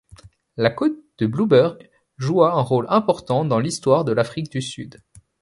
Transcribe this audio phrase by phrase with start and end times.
[0.57, 1.77] La côte de Blouberg
[2.17, 4.99] joua un rôle important dans l'histoire de l'Afrique du Sud.